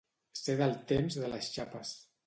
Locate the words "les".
1.35-1.55